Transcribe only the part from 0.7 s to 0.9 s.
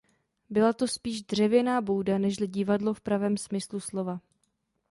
to